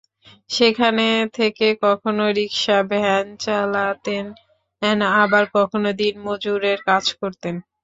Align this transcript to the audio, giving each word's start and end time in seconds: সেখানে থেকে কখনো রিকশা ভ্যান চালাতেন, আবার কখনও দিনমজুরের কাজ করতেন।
সেখানে 0.49 1.07
থেকে 1.37 1.67
কখনো 1.85 2.23
রিকশা 2.37 2.77
ভ্যান 2.91 3.25
চালাতেন, 3.39 4.25
আবার 5.21 5.43
কখনও 5.57 5.91
দিনমজুরের 6.01 6.79
কাজ 6.87 7.05
করতেন। 7.19 7.55